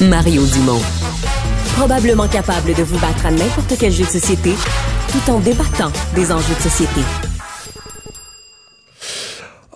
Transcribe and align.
Mario 0.00 0.42
Dumont. 0.54 0.80
Probablement 1.76 2.28
capable 2.28 2.72
de 2.72 2.82
vous 2.84 2.98
battre 3.00 3.26
à 3.26 3.30
n'importe 3.32 3.74
quel 3.80 3.90
jeu 3.90 4.04
de 4.04 4.08
société 4.08 4.52
tout 5.10 5.30
en 5.30 5.40
débattant 5.40 5.90
des 6.14 6.30
enjeux 6.30 6.54
de 6.54 6.60
société. 6.60 7.00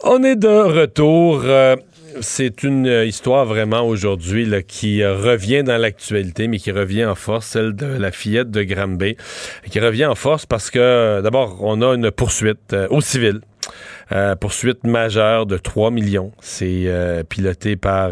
On 0.05 0.23
est 0.23 0.37
de 0.37 0.49
retour. 0.49 1.43
Euh, 1.45 1.75
c'est 2.21 2.63
une 2.63 2.87
histoire 3.05 3.47
vraiment 3.47 3.83
aujourd'hui 3.83 4.49
qui 4.69 5.05
revient 5.05 5.65
dans 5.65 5.79
l'actualité, 5.79 6.47
mais 6.47 6.59
qui 6.59 6.71
revient 6.71 7.07
en 7.07 7.17
force, 7.17 7.47
celle 7.47 7.75
de 7.75 7.87
la 7.87 8.13
fillette 8.13 8.51
de 8.51 8.63
Granby, 8.63 9.17
qui 9.71 9.81
revient 9.81 10.07
en 10.07 10.15
force 10.15 10.47
parce 10.47 10.71
que 10.71 11.21
d'abord, 11.21 11.59
on 11.63 11.83
a 11.83 11.95
une 11.95 12.13
poursuite 12.13 12.73
euh, 12.75 12.87
au 12.91 13.01
civil. 13.01 13.41
Euh, 14.11 14.35
poursuite 14.35 14.85
majeure 14.85 15.47
de 15.47 15.57
3 15.57 15.91
millions. 15.91 16.33
C'est 16.41 16.89
piloté 17.29 17.77
par 17.77 18.11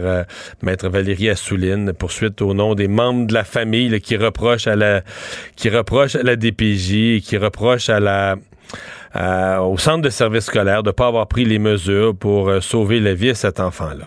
maître 0.62 0.88
Valérie 0.88 1.29
Assouline. 1.29 1.93
Poursuite 1.93 2.41
au 2.43 2.55
nom 2.55 2.74
des 2.74 2.88
membres 2.88 3.27
de 3.27 3.34
la 3.34 3.45
famille 3.45 4.00
qui 4.00 4.16
reprochent 4.16 4.66
à 4.66 4.77
la 4.77 5.02
qui 5.56 5.69
reprochent 5.69 6.14
à 6.14 6.23
la 6.23 6.37
DPJ 6.37 7.16
et 7.16 7.20
qui 7.20 7.37
reprochent 7.37 7.88
à 7.88 8.00
la 8.00 8.37
euh, 9.16 9.59
au 9.59 9.77
centre 9.77 10.02
de 10.02 10.11
service 10.11 10.45
scolaire 10.45 10.84
de 10.84 10.91
ne 10.91 10.92
pas 10.92 11.09
avoir 11.09 11.27
pris 11.27 11.45
les 11.45 11.59
mesures 11.59 12.14
pour 12.14 12.48
euh, 12.48 12.61
sauver 12.61 13.00
la 13.00 13.12
vie 13.12 13.30
à 13.30 13.34
cet 13.34 13.59
enfant-là. 13.59 14.06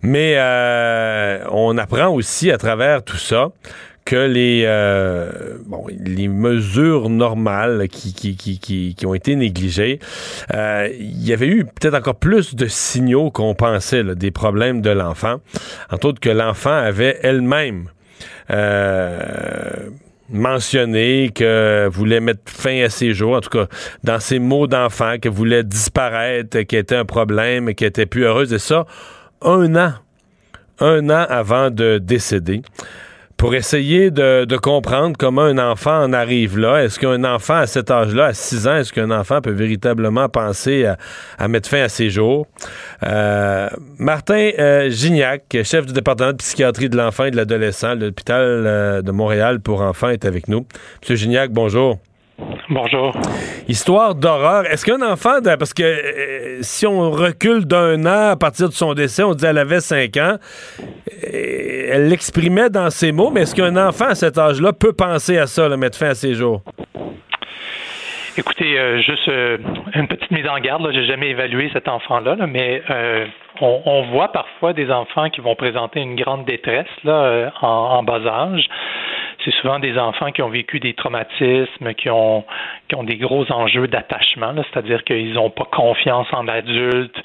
Mais 0.00 0.34
euh, 0.38 1.44
on 1.50 1.76
apprend 1.76 2.08
aussi 2.08 2.50
à 2.50 2.56
travers 2.56 3.04
tout 3.04 3.18
ça 3.18 3.50
que 4.04 4.16
les, 4.16 4.66
bon, 5.66 5.86
les 5.88 6.28
mesures 6.28 7.08
normales 7.08 7.88
qui, 7.88 8.12
qui, 8.12 8.36
qui, 8.36 8.94
qui, 8.94 9.06
ont 9.06 9.14
été 9.14 9.34
négligées, 9.36 9.98
il 10.52 11.26
y 11.26 11.32
avait 11.32 11.48
eu 11.48 11.64
peut-être 11.64 11.94
encore 11.94 12.16
plus 12.16 12.54
de 12.54 12.66
signaux 12.66 13.30
qu'on 13.30 13.54
pensait 13.54 14.04
des 14.04 14.30
problèmes 14.30 14.80
de 14.82 14.90
l'enfant. 14.90 15.36
Entre 15.90 16.06
autres 16.06 16.20
que 16.20 16.30
l'enfant 16.30 16.74
avait 16.74 17.18
elle-même 17.22 17.88
mentionné 20.30 21.30
que 21.34 21.88
voulait 21.90 22.20
mettre 22.20 22.40
fin 22.46 22.82
à 22.82 22.88
ses 22.88 23.12
jours, 23.12 23.36
en 23.36 23.40
tout 23.40 23.50
cas 23.50 23.66
dans 24.02 24.20
ses 24.20 24.38
mots 24.38 24.66
d'enfant, 24.66 25.16
que 25.20 25.28
voulait 25.28 25.64
disparaître, 25.64 26.60
qui 26.60 26.76
était 26.76 26.96
un 26.96 27.04
problème, 27.04 27.74
qui 27.74 27.84
était 27.84 28.06
plus 28.06 28.24
heureuse. 28.24 28.52
Et 28.52 28.58
ça, 28.58 28.86
un 29.42 29.76
an, 29.76 29.94
un 30.80 31.10
an 31.10 31.26
avant 31.28 31.70
de 31.70 31.98
décéder 31.98 32.62
pour 33.36 33.54
essayer 33.54 34.10
de, 34.10 34.56
comprendre 34.56 35.16
comment 35.18 35.42
un 35.42 35.58
enfant 35.58 36.02
en 36.02 36.12
arrive 36.12 36.58
là. 36.58 36.84
Est-ce 36.84 36.98
qu'un 36.98 37.24
enfant 37.24 37.56
à 37.56 37.66
cet 37.66 37.90
âge-là, 37.90 38.26
à 38.26 38.32
6 38.32 38.68
ans, 38.68 38.76
est-ce 38.76 38.92
qu'un 38.92 39.10
enfant 39.10 39.40
peut 39.40 39.50
véritablement 39.50 40.28
penser 40.28 40.86
à, 41.38 41.48
mettre 41.48 41.68
fin 41.68 41.82
à 41.82 41.88
ses 41.88 42.10
jours? 42.10 42.46
Euh, 43.02 43.68
Martin 43.98 44.50
euh, 44.58 44.90
Gignac, 44.90 45.56
chef 45.64 45.86
du 45.86 45.92
département 45.92 46.32
de 46.32 46.36
psychiatrie 46.36 46.88
de 46.88 46.96
l'enfant 46.96 47.24
et 47.24 47.30
de 47.30 47.36
l'adolescent 47.36 47.96
de 47.96 48.06
l'hôpital 48.06 48.42
euh, 48.42 49.02
de 49.02 49.10
Montréal 49.10 49.60
pour 49.60 49.82
enfants, 49.82 50.08
est 50.08 50.24
avec 50.24 50.48
nous. 50.48 50.66
Monsieur 51.02 51.16
Gignac, 51.16 51.50
bonjour. 51.50 51.98
Bonjour. 52.68 53.12
Histoire 53.68 54.14
d'horreur. 54.14 54.66
Est-ce 54.66 54.84
qu'un 54.84 55.02
enfant, 55.02 55.40
parce 55.58 55.74
que 55.74 55.82
euh, 55.82 56.62
si 56.62 56.86
on 56.86 57.10
recule 57.10 57.66
d'un 57.66 58.04
an 58.06 58.30
à 58.30 58.36
partir 58.36 58.68
de 58.68 58.74
son 58.74 58.94
décès, 58.94 59.22
on 59.22 59.34
dit 59.34 59.44
qu'elle 59.44 59.58
avait 59.58 59.80
5 59.80 60.16
ans, 60.16 60.36
euh, 60.80 61.90
elle 61.92 62.08
l'exprimait 62.08 62.70
dans 62.70 62.90
ses 62.90 63.12
mots, 63.12 63.30
mais 63.30 63.42
est-ce 63.42 63.54
qu'un 63.54 63.76
enfant 63.76 64.06
à 64.06 64.14
cet 64.14 64.38
âge-là 64.38 64.72
peut 64.72 64.92
penser 64.92 65.38
à 65.38 65.46
ça, 65.46 65.68
mettre 65.76 65.98
fin 65.98 66.08
à 66.08 66.14
ses 66.14 66.34
jours? 66.34 66.62
Écoutez, 68.36 68.78
euh, 68.78 69.00
juste 69.00 69.30
une 69.94 70.08
petite 70.08 70.30
mise 70.32 70.48
en 70.48 70.58
garde. 70.58 70.90
J'ai 70.92 71.06
jamais 71.06 71.28
évalué 71.28 71.70
cet 71.72 71.86
enfant-là, 71.86 72.36
mais 72.48 72.82
on, 73.60 74.02
voit 74.10 74.32
parfois 74.32 74.72
des 74.72 74.90
enfants 74.90 75.30
qui 75.30 75.40
vont 75.40 75.54
présenter 75.54 76.00
une 76.00 76.16
grande 76.16 76.44
détresse 76.44 76.88
là, 77.04 77.52
en, 77.62 78.02
bas 78.02 78.26
âge 78.26 78.68
c'est 79.44 79.54
souvent 79.54 79.78
des 79.78 79.98
enfants 79.98 80.32
qui 80.32 80.42
ont 80.42 80.48
vécu 80.48 80.80
des 80.80 80.94
traumatismes, 80.94 81.94
qui 81.94 82.10
ont, 82.10 82.44
qui 82.88 82.94
ont 82.94 83.04
des 83.04 83.16
gros 83.16 83.50
enjeux 83.52 83.86
d'attachement, 83.86 84.54
c'est-à-dire 84.72 85.04
qu'ils 85.04 85.34
n'ont 85.34 85.50
pas 85.50 85.68
confiance 85.70 86.26
en 86.32 86.44
l'adulte. 86.44 87.16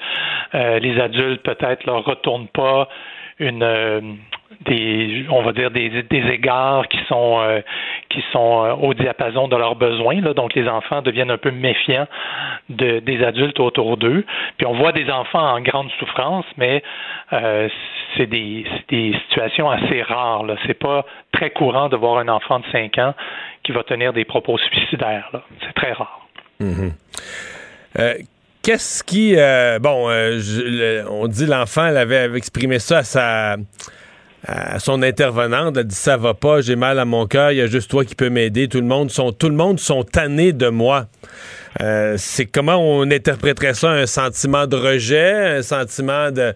Euh, 0.54 0.78
les 0.78 1.00
adultes 1.00 1.42
peut-être 1.42 1.84
leur 1.86 2.04
retournent 2.04 2.48
pas 2.48 2.88
une 3.38 3.62
euh, 3.62 4.00
des 4.66 5.26
on 5.30 5.42
va 5.42 5.52
dire 5.52 5.70
des, 5.70 6.04
égards 6.10 6.88
qui 6.88 6.98
sont 7.08 7.40
euh, 7.40 7.60
euh, 8.34 8.74
au 8.74 8.94
diapason 8.94 9.48
de 9.48 9.56
leurs 9.56 9.76
besoins 9.76 10.20
donc 10.34 10.54
les 10.54 10.68
enfants 10.68 11.02
deviennent 11.02 11.30
un 11.30 11.38
peu 11.38 11.50
méfiants 11.50 12.08
de, 12.68 12.98
des 12.98 13.22
adultes 13.22 13.60
autour 13.60 13.96
d'eux 13.96 14.24
puis 14.56 14.66
on 14.66 14.74
voit 14.74 14.92
des 14.92 15.08
enfants 15.10 15.54
en 15.54 15.60
grande 15.60 15.90
souffrance 15.98 16.44
mais 16.56 16.82
c'est 18.16 18.26
des, 18.26 18.64
situations 19.28 19.70
assez 19.70 20.02
rares 20.02 20.44
là 20.44 20.56
c'est 20.66 20.78
pas 20.78 21.06
très 21.32 21.50
courant 21.50 21.88
de 21.88 21.96
voir 21.96 22.18
un 22.18 22.28
enfant 22.28 22.58
de 22.58 22.64
5 22.72 22.98
ans 22.98 23.14
qui 23.62 23.72
va 23.72 23.84
tenir 23.84 24.12
des 24.12 24.24
propos 24.24 24.58
suicidaires 24.58 25.30
c'est 25.60 25.74
très 25.74 25.92
rare 25.92 26.26
mm-hmm. 26.60 26.92
Qu'est-ce 28.62 29.02
qui. 29.02 29.34
Euh, 29.36 29.78
bon, 29.78 30.10
euh, 30.10 31.02
on 31.08 31.26
dit 31.28 31.46
l'enfant, 31.46 31.82
avait 31.82 32.30
exprimé 32.36 32.78
ça 32.78 32.98
à 32.98 33.02
sa. 33.04 33.56
À 34.46 34.78
son 34.78 35.02
intervenante, 35.02 35.76
elle 35.76 35.84
dit 35.84 35.94
ça 35.94 36.16
va 36.16 36.32
pas, 36.32 36.62
j'ai 36.62 36.76
mal 36.76 36.98
à 36.98 37.04
mon 37.04 37.26
cœur, 37.26 37.52
il 37.52 37.58
y 37.58 37.60
a 37.60 37.66
juste 37.66 37.90
toi 37.90 38.04
qui 38.04 38.14
peux 38.14 38.30
m'aider. 38.30 38.68
Tout 38.68 38.80
le 38.80 38.86
monde 38.86 39.10
sont, 39.10 39.32
tout 39.32 39.48
le 39.50 39.54
monde 39.54 39.78
sont 39.78 40.02
tannés 40.02 40.52
de 40.52 40.68
moi. 40.68 41.06
Euh, 41.80 42.14
c'est 42.16 42.46
comment 42.46 42.76
on 42.76 43.10
interpréterait 43.10 43.74
ça, 43.74 43.90
un 43.90 44.06
sentiment 44.06 44.66
de 44.66 44.76
rejet, 44.76 45.58
un 45.58 45.62
sentiment 45.62 46.30
de 46.30 46.54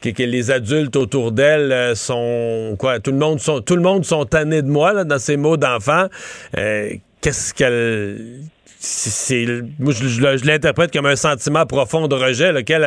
que, 0.00 0.22
les 0.22 0.50
adultes 0.50 0.96
autour 0.96 1.32
d'elle 1.32 1.94
sont 1.94 2.74
quoi 2.78 3.00
Tout 3.00 3.12
le 3.12 3.18
monde 3.18 3.40
sont, 3.40 3.60
tout 3.60 3.76
le 3.76 3.82
monde 3.82 4.04
sont 4.04 4.24
tannés 4.24 4.62
de 4.62 4.70
moi 4.70 4.92
là, 4.92 5.04
dans 5.04 5.18
ces 5.18 5.36
mots 5.36 5.56
d'enfant. 5.56 6.06
Qu'est-ce 6.54 7.52
qu'elle 7.52 8.40
c'est, 8.78 9.46
moi, 9.78 9.92
je, 9.92 10.46
l'interprète 10.46 10.92
comme 10.92 11.06
un 11.06 11.16
sentiment 11.16 11.66
profond 11.66 12.08
de 12.08 12.14
rejet, 12.14 12.52
lequel 12.52 12.84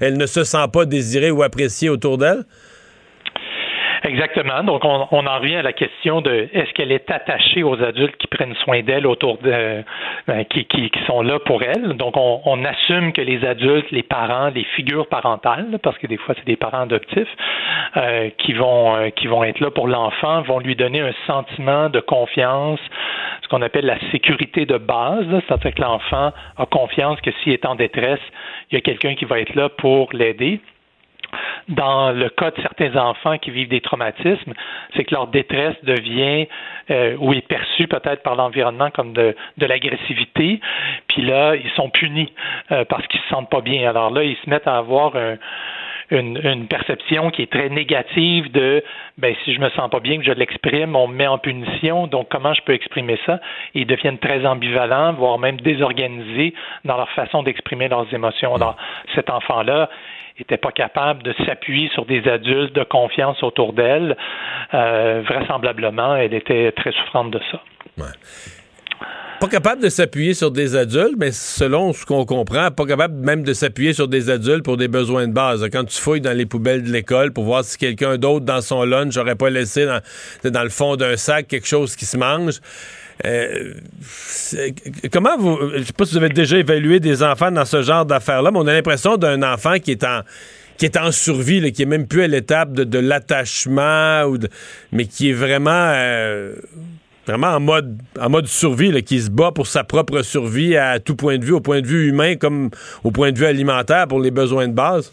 elle 0.00 0.16
ne 0.16 0.26
se 0.26 0.44
sent 0.44 0.66
pas 0.72 0.84
désirée 0.84 1.30
ou 1.30 1.42
appréciée 1.42 1.88
autour 1.88 2.18
d'elle? 2.18 2.44
Exactement. 4.08 4.64
Donc, 4.64 4.84
on, 4.86 5.26
en 5.26 5.38
revient 5.38 5.56
à 5.56 5.62
la 5.62 5.74
question 5.74 6.22
de 6.22 6.48
est-ce 6.54 6.72
qu'elle 6.72 6.92
est 6.92 7.10
attachée 7.10 7.62
aux 7.62 7.82
adultes 7.82 8.16
qui 8.16 8.26
prennent 8.26 8.54
soin 8.64 8.80
d'elle 8.80 9.06
autour 9.06 9.36
de, 9.38 9.52
euh, 9.52 10.44
qui, 10.48 10.64
qui, 10.64 10.90
sont 11.06 11.20
là 11.20 11.38
pour 11.38 11.62
elle. 11.62 11.92
Donc, 11.94 12.14
on, 12.16 12.64
assume 12.64 13.12
que 13.12 13.20
les 13.20 13.44
adultes, 13.44 13.90
les 13.90 14.02
parents, 14.02 14.48
les 14.48 14.64
figures 14.76 15.06
parentales, 15.08 15.78
parce 15.82 15.96
que 15.98 16.06
des 16.06 16.16
fois 16.16 16.34
c'est 16.36 16.46
des 16.46 16.56
parents 16.56 16.82
adoptifs 16.82 17.28
euh, 17.96 18.30
qui 18.38 18.52
vont 18.54 18.96
euh, 18.96 19.10
qui 19.10 19.26
vont 19.26 19.44
être 19.44 19.60
là 19.60 19.70
pour 19.70 19.88
l'enfant, 19.88 20.42
vont 20.42 20.58
lui 20.58 20.74
donner 20.74 21.00
un 21.00 21.12
sentiment 21.26 21.88
de 21.88 22.00
confiance, 22.00 22.80
ce 23.42 23.48
qu'on 23.48 23.62
appelle 23.62 23.86
la 23.86 23.98
sécurité 24.10 24.64
de 24.66 24.78
base. 24.78 25.26
C'est-à-dire 25.46 25.74
que 25.74 25.82
l'enfant 25.82 26.32
a 26.56 26.66
confiance 26.66 27.20
que 27.20 27.30
s'il 27.42 27.52
est 27.52 27.66
en 27.66 27.74
détresse, 27.74 28.20
il 28.70 28.74
y 28.74 28.78
a 28.78 28.80
quelqu'un 28.80 29.14
qui 29.14 29.26
va 29.26 29.38
être 29.38 29.54
là 29.54 29.68
pour 29.68 30.08
l'aider 30.12 30.60
dans 31.68 32.12
le 32.12 32.28
cas 32.28 32.50
de 32.50 32.60
certains 32.62 32.96
enfants 32.96 33.38
qui 33.38 33.50
vivent 33.50 33.68
des 33.68 33.80
traumatismes, 33.80 34.54
c'est 34.96 35.04
que 35.04 35.14
leur 35.14 35.26
détresse 35.26 35.76
devient 35.82 36.46
euh, 36.90 37.16
ou 37.18 37.32
est 37.32 37.46
perçue 37.46 37.86
peut-être 37.86 38.22
par 38.22 38.36
l'environnement 38.36 38.90
comme 38.90 39.12
de, 39.12 39.34
l'agressivité, 39.58 40.60
puis 41.08 41.22
là, 41.22 41.54
ils 41.54 41.70
sont 41.70 41.90
punis 41.90 42.32
euh, 42.72 42.84
parce 42.84 43.06
qu'ils 43.08 43.20
se 43.20 43.28
sentent 43.28 43.50
pas 43.50 43.60
bien. 43.60 43.88
Alors 43.88 44.10
là, 44.10 44.24
ils 44.24 44.36
se 44.36 44.48
mettent 44.48 44.66
à 44.66 44.78
avoir 44.78 45.14
une, 46.10 46.66
perception 46.68 47.30
qui 47.30 47.42
est 47.42 47.52
très 47.52 47.68
négative 47.68 48.50
de 48.50 48.82
ben 49.18 49.34
si 49.44 49.54
je 49.54 49.60
me 49.60 49.68
sens 49.70 49.90
pas 49.90 50.00
bien 50.00 50.18
que 50.18 50.24
je 50.24 50.32
l'exprime, 50.32 50.96
on 50.96 51.08
me 51.08 51.14
met 51.14 51.26
en 51.26 51.38
punition, 51.38 52.06
donc 52.06 52.28
comment 52.30 52.54
je 52.54 52.62
peux 52.62 52.72
exprimer 52.72 53.18
ça? 53.26 53.40
ils 53.74 53.86
deviennent 53.86 54.18
très 54.18 54.44
ambivalents, 54.46 55.12
voire 55.12 55.38
même 55.38 55.60
désorganisés 55.60 56.54
dans 56.84 56.96
leur 56.96 57.10
façon 57.10 57.42
d'exprimer 57.42 57.88
leurs 57.88 58.12
émotions. 58.12 58.54
Alors, 58.54 58.76
cet 59.14 59.30
enfant-là, 59.30 59.88
n'était 60.38 60.56
pas 60.56 60.70
capable 60.70 61.22
de 61.22 61.34
s'appuyer 61.44 61.88
sur 61.90 62.04
des 62.06 62.26
adultes 62.28 62.74
de 62.74 62.84
confiance 62.84 63.42
autour 63.42 63.72
d'elle, 63.72 64.16
euh, 64.72 65.22
vraisemblablement, 65.26 66.14
elle 66.16 66.34
était 66.34 66.70
très 66.72 66.92
souffrante 66.92 67.30
de 67.32 67.40
ça. 67.50 67.60
Pas 69.40 69.46
capable 69.46 69.80
de 69.80 69.88
s'appuyer 69.88 70.34
sur 70.34 70.50
des 70.50 70.74
adultes, 70.74 71.14
mais 71.16 71.30
selon 71.30 71.92
ce 71.92 72.04
qu'on 72.04 72.24
comprend, 72.24 72.72
pas 72.72 72.86
capable 72.86 73.14
même 73.24 73.44
de 73.44 73.52
s'appuyer 73.52 73.92
sur 73.92 74.08
des 74.08 74.30
adultes 74.30 74.64
pour 74.64 74.76
des 74.76 74.88
besoins 74.88 75.28
de 75.28 75.32
base. 75.32 75.64
Quand 75.72 75.84
tu 75.84 75.96
fouilles 76.00 76.20
dans 76.20 76.36
les 76.36 76.44
poubelles 76.44 76.82
de 76.82 76.90
l'école 76.90 77.32
pour 77.32 77.44
voir 77.44 77.64
si 77.64 77.78
quelqu'un 77.78 78.18
d'autre 78.18 78.44
dans 78.44 78.60
son 78.60 78.84
lunch 78.84 79.14
n'aurait 79.14 79.36
pas 79.36 79.48
laissé 79.48 79.86
dans, 80.42 80.62
le 80.62 80.68
fond 80.70 80.96
d'un 80.96 81.16
sac 81.16 81.46
quelque 81.46 81.68
chose 81.68 81.94
qui 81.94 82.04
se 82.04 82.16
mange, 82.16 82.60
euh, 83.24 83.74
comment 85.12 85.38
vous. 85.38 85.56
Je 85.76 85.84
sais 85.84 85.92
pas 85.92 86.04
si 86.04 86.12
vous 86.12 86.18
avez 86.18 86.30
déjà 86.30 86.58
évalué 86.58 86.98
des 86.98 87.22
enfants 87.22 87.52
dans 87.52 87.64
ce 87.64 87.82
genre 87.82 88.04
d'affaires-là, 88.04 88.50
mais 88.50 88.58
on 88.58 88.66
a 88.66 88.72
l'impression 88.72 89.16
d'un 89.16 89.44
enfant 89.44 89.78
qui 89.78 89.92
est 89.92 90.02
en 90.02 90.22
qui 90.78 90.84
est 90.84 90.96
en 90.96 91.10
survie, 91.10 91.72
qui 91.72 91.82
est 91.82 91.86
même 91.86 92.06
plus 92.06 92.22
à 92.22 92.28
l'étape 92.28 92.72
de, 92.72 92.98
l'attachement, 93.00 94.32
mais 94.92 95.06
qui 95.06 95.30
est 95.30 95.32
vraiment, 95.32 95.70
euh, 95.92 96.54
vraiment 97.28 97.48
en 97.48 97.60
mode, 97.60 97.98
en 98.20 98.30
mode 98.30 98.46
survie, 98.46 99.02
qui 99.02 99.20
se 99.20 99.30
bat 99.30 99.52
pour 99.52 99.66
sa 99.66 99.84
propre 99.84 100.22
survie 100.22 100.76
à 100.76 100.98
tout 100.98 101.16
point 101.16 101.38
de 101.38 101.44
vue, 101.44 101.52
au 101.52 101.60
point 101.60 101.80
de 101.80 101.86
vue 101.86 102.08
humain 102.08 102.36
comme 102.36 102.70
au 103.04 103.10
point 103.10 103.32
de 103.32 103.38
vue 103.38 103.46
alimentaire 103.46 104.08
pour 104.08 104.20
les 104.20 104.30
besoins 104.30 104.68
de 104.68 104.72
base. 104.72 105.12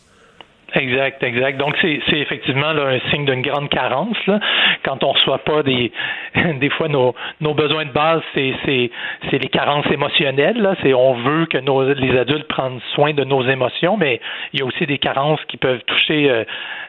Exact, 0.76 1.24
exact. 1.24 1.58
Donc, 1.58 1.78
c'est 1.82 2.02
effectivement 2.12 2.68
un 2.68 3.00
signe 3.10 3.26
d'une 3.26 3.42
grande 3.42 3.70
carence. 3.70 4.18
Là. 4.28 4.42
Quand 4.84 5.02
on 5.06 5.10
ne 5.10 5.14
reçoit 5.14 5.38
pas 5.40 5.64
des, 5.64 5.92
des 6.60 6.70
fois 6.70 6.90
nos, 6.90 7.14
besoins 7.54 7.86
de 7.86 7.92
base, 7.92 8.22
c'est 8.36 8.92
les 9.32 9.48
carences 9.48 9.90
émotionnelles. 9.90 10.62
Là. 10.62 10.76
On 10.96 11.14
veut 11.14 11.46
que 11.46 11.58
nos, 11.60 11.94
les 11.94 12.18
adultes 12.18 12.48
prennent 12.50 12.82
soin 12.94 13.14
de 13.14 13.24
nos 13.24 13.48
émotions, 13.48 13.96
mais 13.96 14.20
il 14.52 14.60
y 14.60 14.64
a 14.64 14.66
aussi 14.66 14.86
des 14.86 14.98
carences 14.98 15.40
qui 15.48 15.56
peuvent 15.56 15.82
toucher 15.88 16.30
euh, 16.30 16.44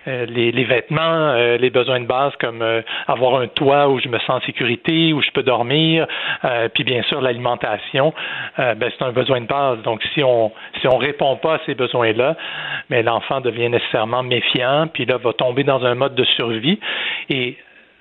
euh, 0.09 0.27
les, 0.27 0.65
vêtements, 0.65 1.01
euh, 1.03 1.57
les 1.57 1.71
besoins 1.71 2.01
de 2.01 2.07
base 2.07 2.33
comme 2.41 2.65
avoir 3.07 3.41
un 3.41 3.47
toit 3.47 3.89
où 3.89 4.01
je 4.01 4.09
me 4.09 4.19
sens 4.21 4.43
en 4.43 4.47
sécurité, 4.47 5.13
où 5.13 5.23
je 5.23 5.31
peux 5.31 5.45
dormir, 5.45 6.07
puis 6.75 6.83
bien 6.83 7.03
sûr 7.05 7.21
l'alimentation. 7.21 8.13
ben, 8.59 8.77
c'est 8.81 9.05
un 9.05 9.13
besoin 9.13 9.41
de 9.41 9.47
base. 9.47 9.81
Donc, 9.83 10.03
si 10.15 10.23
on 10.25 10.53
si 10.81 10.89
on 10.89 10.97
répond 10.97 11.37
pas 11.37 11.55
à 11.55 11.59
ces 11.67 11.75
besoins-là, 11.75 12.37
mais 12.91 13.03
l'enfant 13.03 13.41
devient 13.41 13.69
nécessairement 13.79 14.23
méfiant, 14.23 14.87
puis 14.93 15.05
là, 15.05 15.17
va 15.17 15.33
tomber 15.33 15.65
dans 15.65 15.85
un 15.85 15.95
mode 15.95 16.15
de 16.15 16.25
survie. 16.25 16.79
Et 17.31 17.57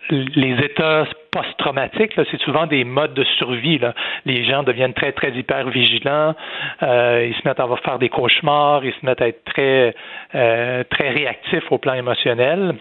les 0.10 0.64
états 0.64 1.06
post-traumatiques, 1.32 2.14
c'est 2.16 2.42
souvent 2.42 2.68
des 2.68 2.84
modes 2.84 3.14
de 3.14 3.24
survie. 3.38 3.80
Là. 3.80 3.94
Les 4.26 4.46
gens 4.46 4.64
deviennent 4.64 4.94
très, 4.94 5.12
très 5.12 5.32
hyper 5.32 5.70
vigilants, 5.70 6.36
euh, 6.84 7.28
ils 7.28 7.36
se 7.36 7.48
mettent 7.48 7.60
à 7.60 7.68
faire 7.84 8.00
des 8.00 8.10
cauchemars, 8.10 8.86
ils 8.86 8.94
se 8.94 9.06
mettent 9.06 9.22
à 9.22 9.28
être 9.28 9.44
très, 9.46 9.96
euh, 10.36 10.84
très 10.90 11.10
réactifs 11.10 11.72
au 11.72 11.78
plan 11.78 11.94
émotionnel. 11.94 12.76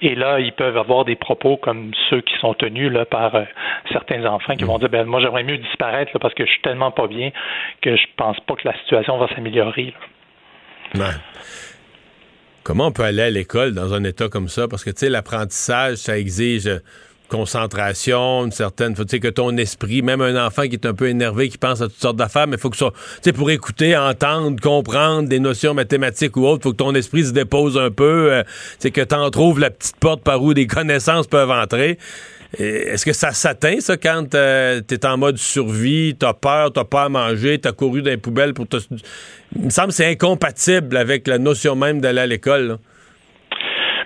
Et 0.00 0.14
là, 0.14 0.40
ils 0.40 0.52
peuvent 0.52 0.76
avoir 0.76 1.04
des 1.04 1.14
propos 1.14 1.56
comme 1.56 1.92
ceux 2.10 2.20
qui 2.20 2.36
sont 2.38 2.54
tenus 2.54 2.90
là, 2.90 3.04
par 3.04 3.34
euh, 3.34 3.44
certains 3.92 4.24
enfants 4.26 4.54
qui 4.56 4.64
vont 4.64 4.78
dire 4.78 4.88
ben, 4.88 5.04
Moi, 5.04 5.20
j'aimerais 5.20 5.44
mieux 5.44 5.58
disparaître 5.58 6.18
parce 6.18 6.34
que 6.34 6.44
je 6.44 6.50
suis 6.50 6.62
tellement 6.62 6.90
pas 6.90 7.06
bien 7.06 7.30
que 7.80 7.96
je 7.96 8.06
pense 8.16 8.38
pas 8.40 8.54
que 8.54 8.66
la 8.66 8.76
situation 8.78 9.18
va 9.18 9.28
s'améliorer. 9.34 9.94
Comment 12.64 12.86
on 12.86 12.92
peut 12.92 13.02
aller 13.02 13.22
à 13.22 13.30
l'école 13.30 13.74
dans 13.74 13.92
un 13.92 14.04
état 14.04 14.28
comme 14.28 14.48
ça? 14.48 14.68
Parce 14.68 14.84
que, 14.84 14.90
tu 14.90 15.00
sais, 15.00 15.08
l'apprentissage, 15.08 15.96
ça 15.96 16.16
exige 16.16 16.70
concentration, 17.32 18.44
une 18.44 18.52
certaine, 18.52 18.94
tu 18.94 19.02
sais, 19.08 19.18
que 19.18 19.28
ton 19.28 19.56
esprit, 19.56 20.02
même 20.02 20.20
un 20.20 20.46
enfant 20.46 20.62
qui 20.64 20.74
est 20.74 20.84
un 20.84 20.92
peu 20.92 21.08
énervé, 21.08 21.48
qui 21.48 21.56
pense 21.56 21.80
à 21.80 21.86
toutes 21.86 22.00
sortes 22.00 22.16
d'affaires, 22.16 22.46
mais 22.46 22.58
faut 22.58 22.68
que 22.68 22.76
ça, 22.76 22.90
tu 22.90 23.20
sais, 23.22 23.32
pour 23.32 23.50
écouter, 23.50 23.96
entendre, 23.96 24.60
comprendre 24.60 25.28
des 25.28 25.40
notions 25.40 25.72
mathématiques 25.72 26.36
ou 26.36 26.46
autres, 26.46 26.62
faut 26.62 26.72
que 26.72 26.76
ton 26.76 26.94
esprit 26.94 27.24
se 27.24 27.32
dépose 27.32 27.78
un 27.78 27.90
peu, 27.90 28.32
euh, 28.32 28.42
tu 28.42 28.50
sais, 28.80 28.90
que 28.90 29.00
t'en 29.00 29.30
trouves 29.30 29.60
la 29.60 29.70
petite 29.70 29.96
porte 29.96 30.22
par 30.22 30.42
où 30.42 30.52
des 30.52 30.66
connaissances 30.66 31.26
peuvent 31.26 31.50
entrer. 31.50 31.98
Est-ce 32.58 33.06
que 33.06 33.14
ça 33.14 33.30
s'atteint, 33.30 33.80
ça, 33.80 33.96
quand 33.96 34.34
euh, 34.34 34.80
tu 34.86 34.94
es 34.94 35.06
en 35.06 35.16
mode 35.16 35.38
survie, 35.38 36.14
t'as 36.18 36.34
peur, 36.34 36.72
t'as 36.72 36.84
pas 36.84 37.04
à 37.04 37.08
manger, 37.08 37.58
t'as 37.58 37.72
couru 37.72 38.02
dans 38.02 38.10
les 38.10 38.18
poubelles 38.18 38.52
pour 38.52 38.68
te... 38.68 38.76
Il 39.56 39.64
me 39.64 39.70
semble 39.70 39.88
que 39.88 39.94
c'est 39.94 40.10
incompatible 40.10 40.96
avec 40.96 41.26
la 41.26 41.38
notion 41.38 41.76
même 41.76 42.00
d'aller 42.00 42.20
à 42.20 42.26
l'école. 42.26 42.76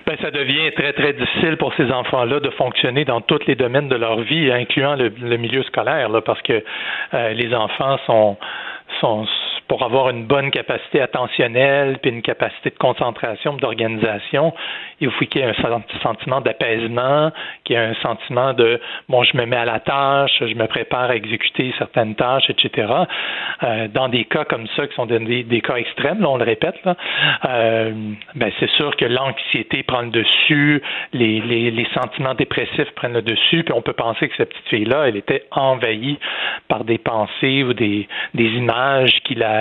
Ben, 0.06 0.16
ça 0.22 0.30
devient 0.30 0.70
très, 0.76 0.92
très 0.92 1.12
difficile 1.14 1.56
pour 1.56 1.74
ces 1.74 1.90
enfants-là 1.90 2.38
de 2.38 2.50
fonctionner 2.50 3.04
dans 3.04 3.20
tous 3.20 3.40
les 3.48 3.56
domaines 3.56 3.88
de 3.88 3.96
leur 3.96 4.20
vie, 4.20 4.52
incluant 4.52 4.94
le, 4.94 5.36
milieu 5.36 5.64
scolaire, 5.64 6.08
là, 6.08 6.20
parce 6.20 6.40
que 6.42 6.62
euh, 7.14 7.32
les 7.32 7.52
enfants 7.52 7.98
sont 8.06 8.36
pour 9.68 9.82
avoir 9.82 10.10
une 10.10 10.24
bonne 10.24 10.50
capacité 10.50 11.00
attentionnelle 11.00 11.98
puis 12.00 12.10
une 12.10 12.22
capacité 12.22 12.70
de 12.70 12.78
concentration, 12.78 13.54
d'organisation, 13.54 14.54
il 15.00 15.10
faut 15.10 15.24
qu'il 15.26 15.40
y 15.40 15.44
ait 15.44 15.48
un 15.48 15.82
sentiment 16.02 16.40
d'apaisement, 16.40 17.32
qu'il 17.64 17.76
y 17.76 17.78
ait 17.78 17.82
un 17.82 17.94
sentiment 18.02 18.52
de 18.52 18.80
bon, 19.08 19.22
je 19.24 19.36
me 19.36 19.44
mets 19.46 19.56
à 19.56 19.64
la 19.64 19.80
tâche, 19.80 20.32
je 20.40 20.54
me 20.54 20.66
prépare 20.66 21.10
à 21.10 21.16
exécuter 21.16 21.74
certaines 21.78 22.14
tâches, 22.14 22.48
etc. 22.48 22.92
Euh, 23.62 23.88
dans 23.88 24.08
des 24.08 24.24
cas 24.24 24.44
comme 24.44 24.66
ça, 24.76 24.86
qui 24.86 24.94
sont 24.94 25.06
des, 25.06 25.60
cas 25.60 25.76
extrêmes, 25.76 26.24
on 26.24 26.36
le 26.36 26.44
répète, 26.44 26.76
là, 26.84 26.96
euh, 27.48 27.92
ben 28.34 28.52
c'est 28.60 28.70
sûr 28.70 28.94
que 28.96 29.04
l'anxiété 29.04 29.82
prend 29.82 30.02
le 30.02 30.10
dessus, 30.10 30.82
les 31.12 31.88
sentiments 31.94 32.34
dépressifs 32.34 32.90
prennent 32.94 33.14
le 33.14 33.22
dessus, 33.22 33.64
puis 33.64 33.74
on 33.74 33.82
peut 33.82 33.92
penser 33.92 34.28
que 34.28 34.36
cette 34.36 34.50
petite 34.50 34.68
fille-là, 34.68 35.08
elle 35.08 35.16
était 35.16 35.44
envahie 35.50 36.18
par 36.68 36.84
des 36.84 36.98
pensées 36.98 37.62
ou 37.62 37.72
des, 37.72 38.08
des 38.34 38.44
images 38.44 39.12
qui 39.24 39.34
la 39.34 39.55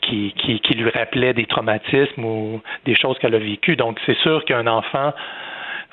qui, 0.00 0.32
qui, 0.34 0.74
lui 0.74 0.90
rappelait 0.90 1.34
des 1.34 1.46
traumatismes 1.46 2.24
ou 2.24 2.60
des 2.84 2.94
choses 2.94 3.18
qu'elle 3.18 3.34
a 3.34 3.38
vécues. 3.38 3.76
Donc, 3.76 3.98
c'est 4.06 4.16
sûr 4.18 4.44
qu'un 4.44 4.66
enfant, 4.66 5.12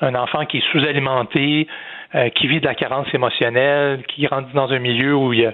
un 0.00 0.14
enfant 0.14 0.46
qui 0.46 0.58
est 0.58 0.72
sous-alimenté, 0.72 1.66
euh, 2.14 2.28
qui 2.30 2.48
vit 2.48 2.60
de 2.60 2.66
la 2.66 2.74
carence 2.74 3.06
émotionnelle, 3.14 4.02
qui 4.08 4.22
grandit 4.22 4.52
dans 4.52 4.72
un 4.72 4.78
milieu 4.78 5.14
où 5.14 5.32
il 5.32 5.52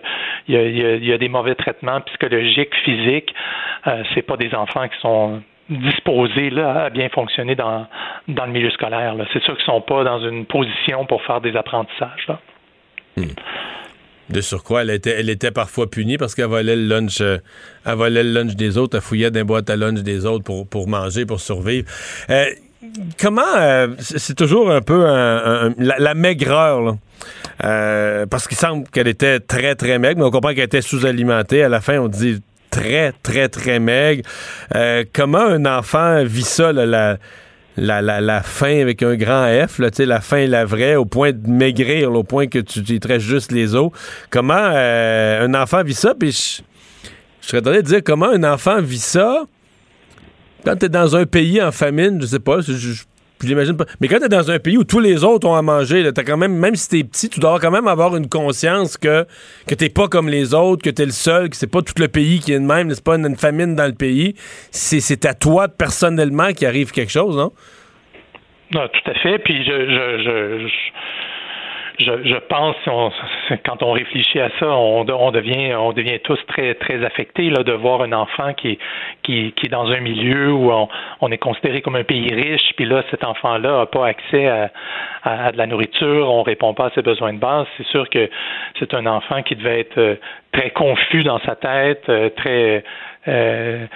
y 0.49 1.13
a, 1.13 1.19
des 1.19 1.29
mauvais 1.29 1.55
traitements 1.55 2.01
psychologiques, 2.03 2.75
physiques, 2.85 3.35
euh, 3.87 4.03
c'est 4.15 4.23
pas 4.23 4.37
des 4.37 4.55
enfants 4.55 4.89
qui 4.89 4.99
sont 5.01 5.43
disposés 5.69 6.51
là, 6.51 6.85
à 6.85 6.91
bien 6.91 7.09
fonctionner 7.09 7.57
dans, 7.57 7.87
dans 8.29 8.47
le 8.47 8.53
milieu 8.53 8.71
scolaire. 8.71 9.15
C'est 9.33 9.43
sûr 9.43 9.55
qu'ils 9.57 9.67
ne 9.69 9.79
sont 9.79 9.81
pas 9.83 10.05
dans 10.05 10.21
une 10.21 10.47
position 10.47 11.05
pour 11.07 11.23
faire 11.25 11.41
des 11.41 11.57
apprentissages. 11.57 12.27
Là. 12.29 12.39
Hmm. 13.17 13.35
De 14.29 14.41
surcroît, 14.41 14.83
elle 14.83 14.91
était, 14.91 15.17
elle 15.19 15.31
était 15.31 15.53
parfois 15.53 15.89
punie 15.89 16.19
parce 16.19 16.35
qu'elle 16.35 16.47
volait 16.47 16.75
le 16.75 16.89
lunch, 16.89 17.21
euh, 17.21 17.39
elle 17.85 17.95
volait 17.95 18.25
le 18.25 18.33
lunch 18.33 18.57
des 18.57 18.77
autres, 18.77 18.97
elle 18.97 19.03
fouillait 19.03 19.31
des 19.31 19.45
boîtes 19.45 19.71
à 19.71 19.77
lunch 19.77 20.01
des 20.01 20.27
autres 20.27 20.43
pour, 20.43 20.67
pour 20.67 20.89
manger, 20.89 21.25
pour 21.27 21.41
survivre. 21.41 21.87
Euh, 22.31 22.47
comment, 23.21 23.43
euh, 23.57 23.89
c'est 24.01 24.35
toujours 24.35 24.73
un 24.73 24.81
peu 24.81 25.05
la, 25.79 26.15
maigreur, 26.15 26.97
parce 27.59 28.49
qu'il 28.49 28.57
semble 28.57 28.89
qu'elle 28.89 29.09
était 29.09 29.39
très, 29.39 29.77
très 29.77 30.01
maigre, 30.01 30.19
mais 30.19 30.25
on 30.25 30.31
comprend 30.33 30.55
qu'elle 30.55 30.65
était 30.65 30.83
sous-alimentée. 30.83 31.63
À 31.63 31.69
la 31.69 31.81
fin, 31.81 32.01
on 32.01 32.09
dit 32.09 32.43
très, 32.71 33.13
très, 33.23 33.49
très 33.49 33.79
maigre. 33.79 34.23
comment 35.13 35.39
un 35.39 35.67
enfant 35.67 36.25
vit 36.25 36.43
ça, 36.43 36.73
la 36.73 37.19
la, 37.77 38.01
la, 38.03 38.21
la 38.21 38.43
faim 38.43 38.81
avec 38.81 39.03
un 39.03 39.17
grand 39.17 39.47
F, 39.67 39.79
là, 39.79 39.91
la 39.99 40.21
faim 40.21 40.47
la 40.47 40.65
vraie, 40.65 40.97
au 40.97 41.05
point 41.05 41.33
de 41.33 41.49
maigrir, 41.49 42.13
au 42.13 42.25
point 42.25 42.47
que 42.47 42.59
tu, 42.59 42.83
tu 42.83 42.99
juste 43.19 43.53
les 43.53 43.75
os. 43.75 43.91
Comment 44.31 44.55
euh, 44.55 45.47
un 45.47 45.55
enfant 45.55 45.83
vit 45.83 45.95
ça? 45.95 46.15
Puis 46.15 46.63
je, 47.41 47.47
serais 47.47 47.63
tenté 47.63 47.83
de 47.83 47.87
dire 47.87 48.01
comment 48.05 48.31
un 48.31 48.45
enfant 48.45 48.81
vit 48.81 48.99
ça 48.99 49.45
quand 50.65 50.77
tu 50.77 50.87
es 50.87 50.89
dans 50.89 51.15
un 51.15 51.27
pays 51.27 51.63
en 51.63 51.71
famine, 51.71 52.21
je 52.21 52.27
sais 52.27 52.41
pas, 52.41 52.59
j'imagine 53.43 53.77
pas. 53.77 53.85
Mais 54.01 54.09
quand 54.09 54.19
tu 54.19 54.25
es 54.25 54.29
dans 54.29 54.51
un 54.51 54.59
pays 54.59 54.79
où 54.79 54.85
tous 54.85 55.01
les 55.01 55.25
autres 55.25 55.47
ont 55.47 55.55
à 55.55 55.63
manger, 55.63 56.03
là, 56.03 56.11
as 56.17 56.25
quand 56.25 56.37
même, 56.37 56.57
même 56.57 56.75
si 56.75 56.89
t'es 56.89 57.05
petit, 57.05 57.29
tu 57.29 57.41
dois 57.41 57.59
quand 57.61 57.71
même 57.71 57.89
avoir 57.89 58.17
une 58.17 58.29
conscience 58.29 58.97
que, 58.97 59.27
que 59.67 59.75
t'es 59.75 59.89
pas 59.89 60.09
comme 60.09 60.29
les 60.29 60.55
autres, 60.55 60.83
que 60.83 60.91
t'es 60.91 61.05
le 61.05 61.13
seul, 61.13 61.51
que 61.51 61.57
c'est 61.57 61.71
pas 61.71 61.83
tout 61.83 61.95
le 61.99 62.09
pays 62.09 62.41
qui 62.41 62.53
est 62.53 62.59
de 62.59 62.65
même, 62.65 62.91
c'est 62.91 63.05
pas 63.05 63.17
une, 63.17 63.37
famine 63.37 63.75
dans 63.75 63.87
le 63.87 63.95
pays. 63.95 64.35
C'est 64.71 65.25
à 65.25 65.35
toi 65.35 65.69
personnellement 65.69 66.53
qui 66.53 66.65
arrive 66.67 66.93
quelque 66.93 67.13
chose, 67.13 67.37
non? 67.37 67.53
Non, 68.73 68.89
tout 68.89 69.11
à 69.11 69.15
fait. 69.15 69.39
Puis 69.41 69.65
je, 69.65 69.71
je, 69.71 70.23
je 70.25 70.67
je, 70.67 70.75
je 71.99 72.39
pense, 72.49 72.77
on, 72.87 73.11
quand 73.65 73.83
on 73.83 73.93
réfléchit 73.93 74.41
à 74.41 74.51
ça, 74.59 74.69
on, 74.69 75.05
devient, 75.31 75.75
on 75.75 75.93
devient 75.93 76.19
tous 76.21 76.39
très, 76.47 76.75
très 76.75 77.05
affectés 77.05 77.51
là, 77.51 77.63
de 77.63 77.73
voir 77.73 78.03
un 78.03 78.13
enfant 78.13 78.53
qui, 78.55 78.79
qui, 79.23 79.53
qui 79.53 79.67
est 79.67 79.71
dans 79.71 79.91
un 79.91 80.01
milieu 80.01 80.53
où 80.53 80.71
on, 81.21 81.31
est 81.31 81.39
considéré 81.39 81.83
comme 81.83 81.97
un 81.97 82.05
pays 82.05 82.33
riche, 82.33 82.73
puis 82.77 82.85
là, 82.85 83.03
cet 83.11 83.25
enfant-là 83.25 83.79
n'a 83.79 83.87
pas 83.87 84.07
accès 84.07 84.47
à, 84.47 84.71
à, 85.25 85.53
de 85.53 85.59
la 85.59 85.67
nourriture, 85.67 86.31
on 86.31 86.43
répond 86.43 86.75
pas 86.75 86.87
à 86.87 86.91
ses 86.91 87.03
besoins 87.03 87.33
de 87.33 87.39
base. 87.39 87.67
C'est 87.77 87.87
sûr 87.87 88.09
que 88.11 88.29
c'est 88.79 88.95
un 88.95 89.07
enfant 89.07 89.43
qui 89.43 89.57
devait 89.57 89.81
être 89.81 89.99
euh, 89.99 90.17
très 90.57 90.71
confus 90.71 91.23
dans 91.23 91.39
sa 91.41 91.55
tête, 91.55 92.05
euh, 92.09 92.31
très 92.31 92.83
euh, 93.29 93.87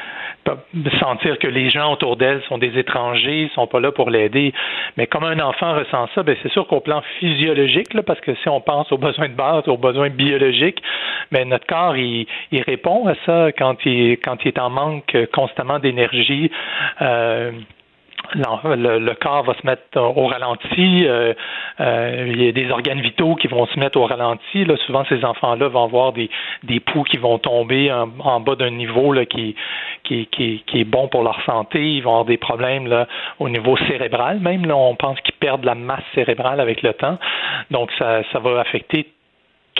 sentir 0.98 1.38
que 1.38 1.46
les 1.46 1.70
gens 1.70 1.92
autour 1.92 2.16
d'elle 2.16 2.42
sont 2.48 2.58
des 2.58 2.76
étrangers, 2.78 3.50
sont 3.54 3.66
pas 3.66 3.80
là 3.80 3.92
pour 3.92 4.10
l'aider. 4.10 4.52
Mais 4.96 5.06
comme 5.06 5.24
un 5.24 5.38
enfant 5.40 5.74
ressent 5.74 6.08
ça, 6.14 6.22
ben 6.22 6.36
c'est 6.42 6.50
sûr 6.50 6.66
qu'au 6.66 6.80
plan 6.80 7.02
physiologique, 7.18 7.94
là, 7.94 8.02
parce 8.02 8.20
que 8.20 8.34
si 8.34 8.48
on 8.48 8.60
pense 8.60 8.90
aux 8.92 8.98
besoins 8.98 9.28
de 9.28 9.34
base, 9.34 9.68
aux 9.68 9.76
besoins 9.76 10.10
biologiques, 10.10 10.82
mais 11.30 11.40
ben 11.40 11.50
notre 11.50 11.66
corps 11.66 11.96
il, 11.96 12.26
il 12.50 12.62
répond 12.62 13.06
à 13.06 13.14
ça 13.26 13.52
quand 13.52 13.76
il 13.86 14.18
quand 14.18 14.44
il 14.44 14.48
est 14.48 14.58
en 14.58 14.70
manque 14.70 15.16
constamment 15.32 15.78
d'énergie. 15.78 16.50
Euh, 17.00 17.52
le, 18.34 19.14
corps 19.14 19.44
va 19.44 19.54
se 19.54 19.66
mettre 19.66 19.98
au 19.98 20.26
ralenti. 20.26 21.06
Euh, 21.06 21.34
euh, 21.80 22.26
il 22.28 22.42
y 22.42 22.48
a 22.48 22.52
des 22.52 22.70
organes 22.70 23.00
vitaux 23.00 23.34
qui 23.34 23.48
vont 23.48 23.66
se 23.66 23.78
mettre 23.78 23.98
au 23.98 24.06
ralenti. 24.06 24.64
Là, 24.64 24.76
souvent, 24.86 25.04
ces 25.08 25.24
enfants-là 25.24 25.68
vont 25.68 25.84
avoir 25.84 26.12
des, 26.12 26.30
des 26.64 26.80
poux 26.80 27.02
qui 27.04 27.16
vont 27.16 27.38
tomber 27.38 27.92
en, 27.92 28.40
bas 28.40 28.54
d'un 28.54 28.70
niveau 28.70 29.14
qui, 29.28 29.56
est 30.08 30.84
bon 30.84 31.08
pour 31.08 31.22
leur 31.22 31.40
santé. 31.44 31.80
Ils 31.80 32.02
vont 32.02 32.10
avoir 32.10 32.24
des 32.24 32.38
problèmes 32.38 33.06
au 33.38 33.48
niveau 33.48 33.76
cérébral 33.88 34.40
même. 34.40 34.66
Là, 34.66 34.76
on 34.76 34.94
pense 34.94 35.20
qu'ils 35.20 35.34
perdent 35.34 35.64
la 35.64 35.74
masse 35.74 36.04
cérébrale 36.14 36.60
avec 36.60 36.82
le 36.82 36.92
temps. 36.94 37.18
Donc, 37.70 37.90
ça, 37.98 38.22
ça 38.32 38.38
va 38.38 38.60
affecter 38.60 39.06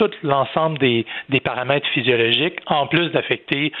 tout 0.01 0.11
l'ensemble 0.23 0.79
des, 0.79 1.05
des, 1.29 1.39
paramètres 1.39 1.85
physiologiques, 1.93 2.59
en 2.65 2.87
plus 2.87 3.09
d'affecter 3.09 3.71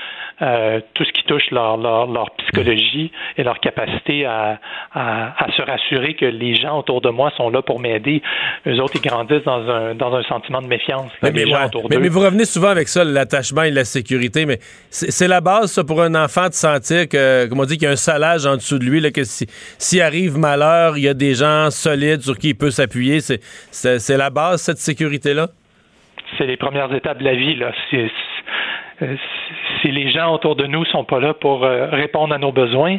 euh, 0.41 0.79
tout 0.93 1.03
ce 1.03 1.11
qui 1.11 1.23
touche 1.23 1.49
leur, 1.51 1.77
leur, 1.77 2.05
leur, 2.05 2.29
psychologie 2.37 3.11
et 3.37 3.43
leur 3.43 3.59
capacité 3.59 4.25
à, 4.25 4.59
à, 4.93 5.43
à, 5.43 5.51
se 5.51 5.61
rassurer 5.61 6.13
que 6.13 6.25
les 6.25 6.55
gens 6.55 6.79
autour 6.79 7.01
de 7.01 7.09
moi 7.09 7.31
sont 7.37 7.49
là 7.49 7.61
pour 7.63 7.79
m'aider. 7.79 8.21
Eux 8.67 8.79
autres, 8.79 8.93
ils 8.95 9.01
grandissent 9.01 9.43
dans 9.45 9.67
un, 9.67 9.95
dans 9.95 10.13
un 10.13 10.23
sentiment 10.23 10.61
de 10.61 10.67
méfiance. 10.67 11.11
Mais, 11.23 11.31
mais, 11.31 11.45
mais, 11.89 12.09
vous 12.09 12.19
revenez 12.19 12.45
souvent 12.45 12.69
avec 12.69 12.87
ça, 12.87 13.03
l'attachement 13.03 13.63
et 13.63 13.71
la 13.71 13.85
sécurité, 13.85 14.45
mais 14.45 14.59
c'est 14.89 15.27
la 15.27 15.41
base, 15.41 15.71
ça, 15.71 15.83
pour 15.83 16.01
un 16.03 16.13
enfant 16.13 16.49
de 16.49 16.53
sentir 16.53 17.09
que, 17.09 17.47
comme 17.47 17.59
on 17.59 17.65
dit, 17.65 17.77
qu'il 17.77 17.85
y 17.85 17.87
a 17.87 17.91
un 17.91 17.95
salage 17.95 18.45
en 18.45 18.57
dessous 18.57 18.77
de 18.77 18.85
lui, 18.85 18.99
là, 18.99 19.09
que 19.09 19.23
s'il 19.23 19.47
si, 19.79 20.01
arrive 20.01 20.37
malheur, 20.37 20.97
il 20.97 21.03
y 21.03 21.07
a 21.07 21.13
des 21.15 21.33
gens 21.33 21.71
solides 21.71 22.21
sur 22.21 22.37
qui 22.37 22.49
il 22.49 22.55
peut 22.55 22.71
s'appuyer. 22.71 23.19
C'est 23.21 24.17
la 24.17 24.29
base, 24.29 24.61
cette 24.61 24.77
sécurité-là? 24.77 25.47
C'est 26.37 26.45
les 26.45 26.57
premières 26.57 26.93
étapes 26.93 27.19
de 27.19 27.23
la 27.23 27.35
vie. 27.35 27.55
Là. 27.55 27.71
si 27.89 29.91
les 29.91 30.11
gens 30.11 30.33
autour 30.33 30.55
de 30.55 30.65
nous 30.65 30.85
sont 30.85 31.03
pas 31.03 31.19
là 31.19 31.33
pour 31.33 31.63
euh, 31.63 31.87
répondre 31.87 32.33
à 32.33 32.37
nos 32.37 32.51
besoins, 32.51 32.97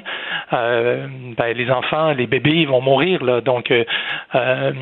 euh, 0.52 1.06
ben, 1.36 1.56
les 1.56 1.70
enfants, 1.70 2.12
les 2.12 2.26
bébés, 2.26 2.56
ils 2.56 2.68
vont 2.68 2.80
mourir. 2.80 3.22
Là. 3.24 3.40
Donc, 3.40 3.70
euh, 3.70 4.72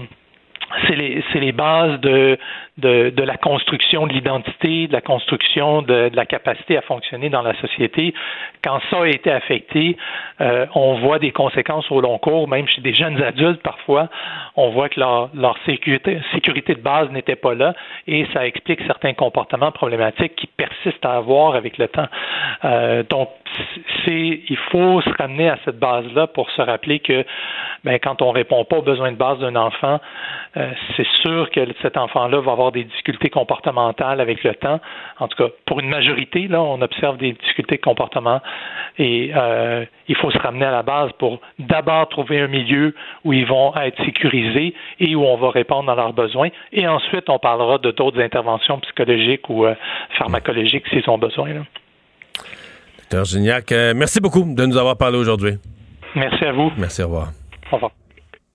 c'est 0.86 0.96
les, 0.96 1.22
les 1.34 1.52
bases 1.52 2.00
de, 2.00 2.38
de, 2.78 3.10
de, 3.10 3.22
la 3.22 3.36
construction 3.36 4.06
de 4.06 4.12
l'identité, 4.12 4.86
de 4.86 4.92
la 4.92 5.00
construction 5.00 5.82
de, 5.82 6.08
de, 6.08 6.16
la 6.16 6.26
capacité 6.26 6.76
à 6.76 6.82
fonctionner 6.82 7.28
dans 7.28 7.42
la 7.42 7.54
société. 7.60 8.14
Quand 8.62 8.80
ça 8.90 9.02
a 9.02 9.06
été 9.06 9.30
affecté, 9.30 9.96
euh, 10.40 10.66
on 10.74 10.94
voit 11.00 11.18
des 11.18 11.32
conséquences 11.32 11.90
au 11.90 12.00
long 12.00 12.18
cours, 12.18 12.48
même 12.48 12.68
chez 12.68 12.80
des 12.80 12.94
jeunes 12.94 13.20
adultes 13.22 13.62
parfois, 13.62 14.08
on 14.56 14.70
voit 14.70 14.88
que 14.88 15.00
leur, 15.00 15.30
leur 15.34 15.56
sécurité, 15.66 16.20
sécurité 16.32 16.74
de 16.74 16.80
base 16.80 17.10
n'était 17.10 17.36
pas 17.36 17.54
là 17.54 17.74
et 18.06 18.26
ça 18.32 18.46
explique 18.46 18.80
certains 18.86 19.14
comportements 19.14 19.72
problématiques 19.72 20.36
qui 20.36 20.46
persistent 20.46 21.04
à 21.04 21.14
avoir 21.14 21.54
avec 21.54 21.78
le 21.78 21.88
temps. 21.88 22.08
Euh, 22.64 23.02
donc, 23.08 23.28
c'est, 24.04 24.40
il 24.48 24.56
faut 24.70 25.00
se 25.00 25.10
ramener 25.18 25.48
à 25.48 25.58
cette 25.64 25.78
base-là 25.78 26.28
pour 26.28 26.50
se 26.50 26.62
rappeler 26.62 27.00
que 27.00 27.24
ben, 27.84 27.98
quand 27.98 28.22
on 28.22 28.30
répond 28.30 28.64
pas 28.64 28.78
aux 28.78 28.82
besoins 28.82 29.12
de 29.12 29.16
base 29.16 29.38
d'un 29.38 29.56
enfant, 29.56 30.00
euh, 30.60 30.70
c'est 30.96 31.06
sûr 31.22 31.50
que 31.50 31.60
cet 31.80 31.96
enfant-là 31.96 32.40
va 32.40 32.52
avoir 32.52 32.72
des 32.72 32.84
difficultés 32.84 33.30
comportementales 33.30 34.20
avec 34.20 34.44
le 34.44 34.54
temps. 34.54 34.80
En 35.18 35.28
tout 35.28 35.36
cas, 35.36 35.50
pour 35.66 35.80
une 35.80 35.88
majorité, 35.88 36.48
là, 36.48 36.60
on 36.60 36.80
observe 36.82 37.16
des 37.16 37.32
difficultés 37.32 37.76
de 37.76 37.80
comportement 37.80 38.40
et 38.98 39.32
euh, 39.34 39.84
il 40.08 40.16
faut 40.16 40.30
se 40.30 40.38
ramener 40.38 40.66
à 40.66 40.70
la 40.70 40.82
base 40.82 41.10
pour 41.18 41.40
d'abord 41.58 42.08
trouver 42.08 42.40
un 42.40 42.48
milieu 42.48 42.94
où 43.24 43.32
ils 43.32 43.46
vont 43.46 43.74
être 43.76 44.04
sécurisés 44.04 44.74
et 44.98 45.14
où 45.14 45.24
on 45.24 45.36
va 45.36 45.50
répondre 45.50 45.90
à 45.90 45.94
leurs 45.94 46.12
besoins. 46.12 46.48
Et 46.72 46.86
ensuite, 46.86 47.28
on 47.28 47.38
parlera 47.38 47.78
de 47.78 47.90
d'autres 47.90 48.20
interventions 48.20 48.78
psychologiques 48.80 49.48
ou 49.48 49.64
euh, 49.64 49.74
pharmacologiques 50.18 50.86
s'ils 50.88 51.08
ont 51.08 51.18
besoin. 51.18 51.54
Là. 51.54 51.60
Docteur 52.98 53.24
Gignac, 53.24 53.70
merci 53.96 54.20
beaucoup 54.20 54.44
de 54.44 54.66
nous 54.66 54.76
avoir 54.76 54.96
parlé 54.96 55.18
aujourd'hui. 55.18 55.54
Merci 56.14 56.44
à 56.44 56.52
vous. 56.52 56.70
Merci, 56.76 57.02
au 57.02 57.06
revoir. 57.06 57.32
Au 57.70 57.76
revoir. 57.76 57.92